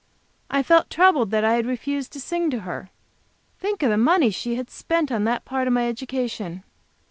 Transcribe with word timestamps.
I 0.49 0.63
felt 0.63 0.89
troubled 0.89 1.29
that 1.29 1.43
I 1.43 1.53
had 1.53 1.67
refused 1.67 2.11
to 2.13 2.19
sing 2.19 2.49
to 2.49 2.61
her. 2.61 2.89
Think 3.59 3.83
of 3.83 3.91
the 3.91 3.97
money 3.99 4.31
she 4.31 4.55
had 4.55 4.71
spent 4.71 5.11
on 5.11 5.25
that 5.25 5.45
part 5.45 5.67
of 5.67 5.73
my 5.73 5.87
education! 5.87 6.63